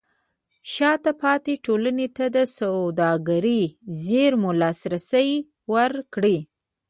[0.73, 3.63] شاته پاتې ټولنې ته د سوداګرۍ
[4.05, 5.29] زېرمو لاسرسی
[5.73, 6.37] ورکړئ.